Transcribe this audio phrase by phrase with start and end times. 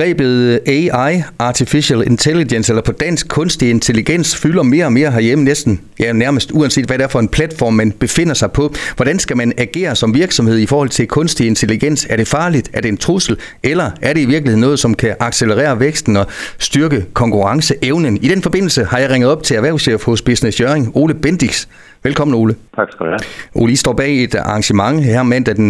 [0.00, 5.44] Begrebet øh, AI, Artificial Intelligence, eller på dansk kunstig intelligens, fylder mere og mere herhjemme
[5.44, 8.74] næsten, ja nærmest uanset hvad det er for en platform, man befinder sig på.
[8.96, 12.06] Hvordan skal man agere som virksomhed i forhold til kunstig intelligens?
[12.10, 12.70] Er det farligt?
[12.72, 13.36] Er det en trussel?
[13.62, 16.26] Eller er det i virkeligheden noget, som kan accelerere væksten og
[16.58, 18.16] styrke konkurrenceevnen?
[18.22, 21.66] I den forbindelse har jeg ringet op til erhvervschef hos Business Jøring, Ole Bendix.
[22.08, 22.54] Velkommen, Ole.
[22.78, 23.24] Tak skal du have.
[23.60, 25.68] Ole, I står bag et arrangement her mandag den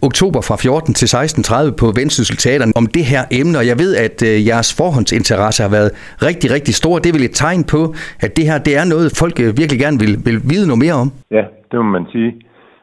[0.00, 0.06] 2.
[0.08, 3.92] oktober fra 14 til 16.30 på Vendsyssel Teater om det her emne, og jeg ved,
[4.06, 5.90] at øh, jeres forhåndsinteresse har været
[6.28, 6.94] rigtig, rigtig stor.
[7.02, 7.80] Det er vel et tegn på,
[8.24, 10.96] at det her det er noget, folk øh, virkelig gerne vil, vil vide noget mere
[11.02, 11.08] om?
[11.38, 12.30] Ja, det må man sige.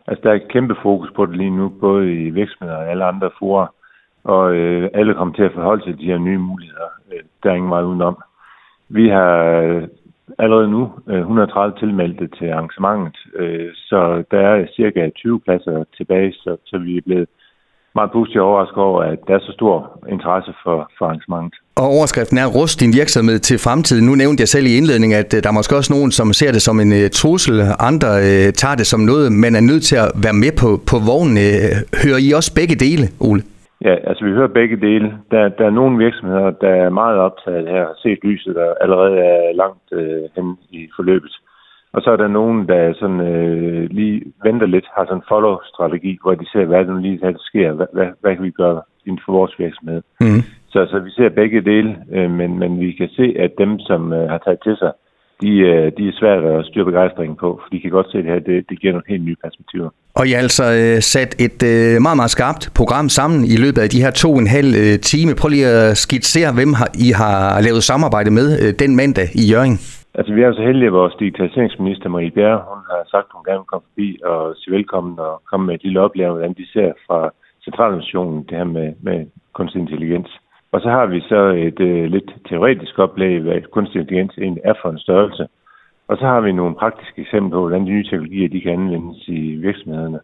[0.08, 3.04] Altså, der er et kæmpe fokus på det lige nu, både i virksomheder og alle
[3.12, 3.68] andre forer,
[4.34, 6.92] og øh, alle kommer til at forholde sig til de her nye muligheder.
[7.12, 8.16] Øh, der er ingen vej udenom.
[8.98, 9.34] Vi har
[10.38, 16.34] allerede nu øh, 130 tilmeldte til arrangementet, øh, så der er cirka 20 pladser tilbage,
[16.34, 17.28] så, så vi er blevet
[17.96, 21.60] meget positivt overrasket over, at der er så stor interesse for, for arrangementet.
[21.76, 24.06] Og overskriften er Rust din virksomhed til fremtiden.
[24.06, 26.52] Nu nævnte jeg selv i indledningen, at øh, der er måske også nogen, som ser
[26.52, 27.56] det som en trussel.
[27.80, 30.98] Andre uh, tager det som noget, man er nødt til at være med på, på
[31.10, 31.38] vognen.
[31.38, 33.42] Uh, hører I også begge dele, Ole?
[33.82, 35.18] Ja, altså vi hører begge dele.
[35.32, 39.18] Der, der er nogle virksomheder, der er meget optaget her, har set lyset, der allerede
[39.18, 41.36] er langt øh, hen i forløbet.
[41.94, 46.18] Og så er der nogen, der sådan, øh, lige venter lidt, har sådan en follow-strategi,
[46.22, 48.82] hvor de ser, hvad det nu lige der sker, hvad, hvad, hvad kan vi gøre
[49.06, 50.02] inden for vores virksomhed.
[50.22, 50.42] Mm.
[50.70, 54.14] Så, så vi ser begge dele, øh, men, men vi kan se, at dem, som
[54.14, 55.09] øh, har taget til sig øh,
[55.98, 58.40] de er svært at styre begejstringen på, for de kan godt se, at det her
[58.40, 59.90] det, det giver nogle helt nye perspektiver.
[60.20, 63.82] Og I har altså øh, sat et øh, meget, meget skarpt program sammen i løbet
[63.86, 65.32] af de her to og en halv øh, time.
[65.42, 69.44] Prøv lige at skitsere, hvem har, I har lavet samarbejde med øh, den mandag i
[69.52, 69.78] Jørgen.
[70.18, 73.46] Altså, vi er så heldige, at vores digitaliseringsminister Marie Bjerre, hun har sagt, at hun
[73.48, 76.66] gerne vil komme forbi og sige velkommen og komme med et lille oplæring, hvordan de
[76.74, 77.20] ser fra
[77.68, 79.18] centralnationen det her med, med
[79.58, 80.32] kunstig intelligens.
[80.72, 84.74] Og så har vi så et øh, lidt teoretisk oplæg, hvad kunstig intelligens egentlig er
[84.82, 85.48] for en størrelse.
[86.08, 89.28] Og så har vi nogle praktiske eksempler på, hvordan de nye teknologier de kan anvendes
[89.28, 90.20] i virksomhederne.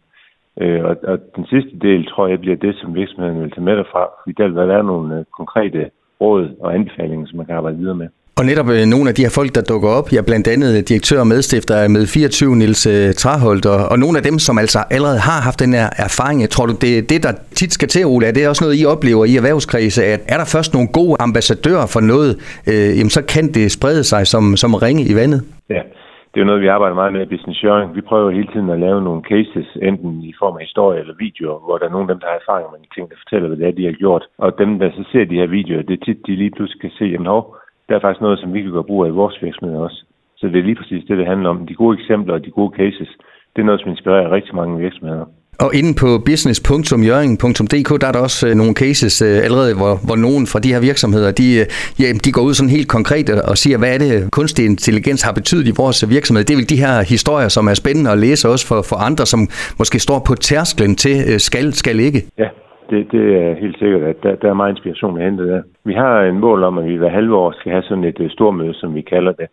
[0.62, 3.78] Øh, og, og den sidste del tror jeg bliver det, som virksomhederne vil tage med
[3.78, 5.90] derfra, fordi der vil være nogle øh, konkrete
[6.22, 8.10] råd og anbefalinger, som man kan arbejde videre med.
[8.40, 10.82] Og netop øh, nogle af de her folk, der dukker op, ja, blandt andet øh,
[10.90, 14.56] direktør og medstifter af med 24, Nils øh, Traholt, og, og nogle af dem, som
[14.64, 17.90] altså allerede har haft den her erfaring, tror du, det er det, der tit skal
[17.94, 20.90] til, Ole, er det også noget, I oplever i erhvervskredse, at er der først nogle
[21.00, 22.32] gode ambassadører for noget,
[22.72, 25.40] øh, jamen så kan det sprede sig som, som ringe i vandet?
[25.76, 25.82] Ja,
[26.30, 27.90] det er jo noget, vi arbejder meget med i Business Sharing.
[27.98, 31.60] Vi prøver hele tiden at lave nogle cases, enten i form af historie eller videoer,
[31.66, 33.58] hvor der er nogen af dem, der har erfaring med de ting, der fortæller, hvad
[33.58, 34.24] det er, de har gjort.
[34.46, 36.98] Og dem, der så ser de her videoer, det er tit, de lige pludselig kan
[37.00, 37.44] se, jamen hov,
[37.90, 40.00] der er faktisk noget, som vi kan gøre brug af i vores virksomhed også.
[40.38, 41.68] Så det er lige præcis det, det handler om.
[41.68, 43.10] De gode eksempler og de gode cases,
[43.54, 45.26] det er noget, som inspirerer rigtig mange virksomheder.
[45.60, 50.16] Og inde på business.jøring.dk, der er der også øh, nogle cases øh, allerede, hvor, hvor
[50.16, 51.66] nogen fra de her virksomheder, de, øh,
[52.00, 55.32] ja, de går ud sådan helt konkret og siger, hvad er det, kunstig intelligens har
[55.32, 56.44] betydet i vores virksomhed.
[56.44, 59.26] Det er vel de her historier, som er spændende at læse også for, for andre,
[59.26, 59.48] som
[59.80, 62.22] måske står på tærsklen til skal, skal ikke.
[62.38, 62.48] Ja,
[62.90, 65.62] det, det er helt sikkert, at der, der er meget inspiration at hente der.
[65.84, 68.30] Vi har en mål om, at vi hver halve år skal have sådan et uh,
[68.30, 69.48] stormøde, som vi kalder det.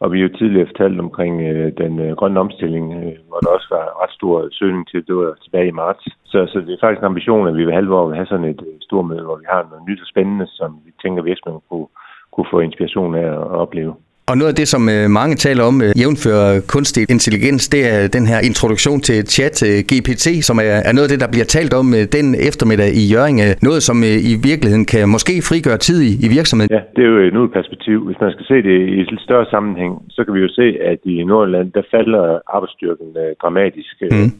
[0.00, 3.50] Og vi har jo tidligere fortalt omkring uh, den uh, grønne omstilling, uh, hvor der
[3.56, 6.04] også var ret stor søgning til, det var tilbage i marts.
[6.24, 8.50] Så, så det er faktisk en ambition, at vi hver halve år vil have sådan
[8.52, 11.86] et uh, stormøde, hvor vi har noget nyt og spændende, som vi tænker virksomheden kunne,
[12.32, 13.94] kunne få inspiration af at opleve.
[14.30, 18.00] Og noget af det, som øh, mange taler om, øh, jævnfører kunstig intelligens, det er
[18.16, 21.48] den her introduktion til chat øh, GPT, som er, er noget af det, der bliver
[21.56, 21.86] talt om
[22.16, 23.38] den eftermiddag i Jørgen.
[23.68, 23.96] Noget, som
[24.32, 26.70] i virkeligheden kan måske frigøre tid i, i virksomheden.
[26.76, 27.98] Ja, det er jo et nyt perspektiv.
[28.08, 30.66] Hvis man skal se det i et lidt større sammenhæng, så kan vi jo se,
[30.92, 32.24] at i Nordland, der falder
[32.56, 33.08] arbejdsstyrken
[33.42, 33.94] dramatisk.
[34.10, 34.30] Mm.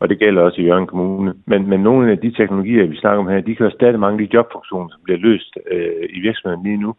[0.00, 1.30] Og det gælder også i Jørgen Kommune.
[1.50, 4.22] Men, men nogle af de teknologier, vi snakker om her, de kan stadig mange af
[4.24, 6.90] de jobfunktioner, som bliver løst øh, i virksomheden lige nu.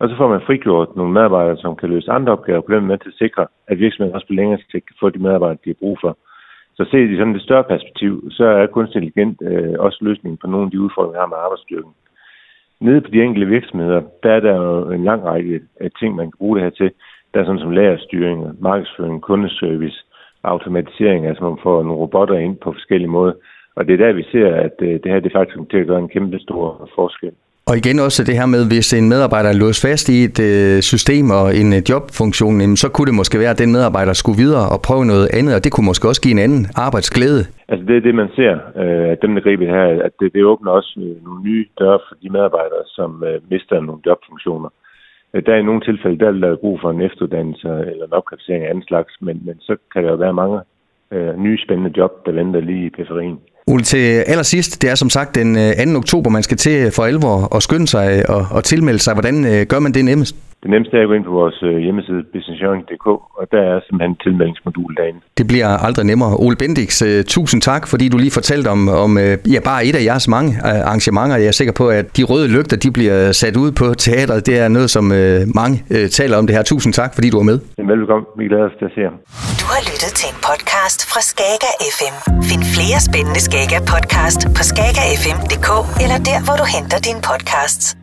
[0.00, 2.98] Og så får man frigjort nogle medarbejdere, som kan løse andre opgaver, på den måde
[2.98, 5.82] til at sikre, at virksomheden også på længere sigt kan få de medarbejdere, de har
[5.82, 6.18] brug for.
[6.76, 10.46] Så set i sådan et større perspektiv, så er kunstig intelligent øh, også løsningen på
[10.46, 11.92] nogle af de udfordringer, vi har med arbejdsstyrken.
[12.80, 16.26] Nede på de enkelte virksomheder, der er der jo en lang række af ting, man
[16.26, 16.90] kan bruge det her til.
[17.34, 20.04] Der er sådan som lagerstyring, markedsføring, kundeservice,
[20.42, 23.32] automatisering, altså man får nogle robotter ind på forskellige måder.
[23.76, 25.86] Og det er der, vi ser, at øh, det her det faktisk kommer til at
[25.86, 27.32] gøre en kæmpe stor forskel.
[27.68, 30.76] Og igen også det her med, hvis en medarbejder er låst fast i et øh,
[30.92, 34.38] system og en øh, jobfunktion, jamen, så kunne det måske være, at den medarbejder skulle
[34.44, 37.42] videre og prøve noget andet, og det kunne måske også give en anden arbejdsglæde.
[37.70, 40.42] Altså det er det, man ser, øh, at dem, der griber her, at det, det
[40.52, 44.70] åbner også øh, nogle nye døre for de medarbejdere, som øh, mister nogle jobfunktioner.
[45.34, 48.18] Øh, der er i nogle tilfælde, der er der brug for en efteruddannelse eller en
[48.18, 50.58] opkvalificering af anden slags, men, men så kan der jo være mange
[51.14, 53.38] øh, nye spændende job, der venter lige i periferien.
[53.68, 55.98] Ole, til allersidst, det er som sagt den øh, 2.
[55.98, 59.14] oktober, man skal til for alvor og skynde sig øh, og, og tilmelde sig.
[59.14, 60.36] Hvordan øh, gør man det nemmest?
[60.62, 63.06] Det nemmeste er at gå ind på vores øh, hjemmeside businessjøring.dk,
[63.38, 65.20] og der er simpelthen tilmeldingsmodul derinde.
[65.38, 66.32] Det bliver aldrig nemmere.
[66.44, 69.96] Ole Bendix, uh, tusind tak, fordi du lige fortalte om, om uh, ja, bare et
[70.00, 71.36] af jeres mange arrangementer.
[71.36, 74.46] Jeg er sikker på, at de røde lygter, de bliver sat ud på teatret.
[74.46, 75.04] Det er noget, som
[75.60, 75.76] mange
[76.18, 76.62] taler om det her.
[76.62, 77.58] Tusind tak, fordi du er med.
[77.94, 78.26] Velkommen.
[78.38, 79.14] Vi glæder os til at se jer.
[79.60, 82.14] Du har lyttet til en podcast fra Skager FM.
[82.50, 85.68] Find flere spændende Skager podcast på skagerfm.dk
[86.02, 87.97] eller der, hvor du henter dine podcasts.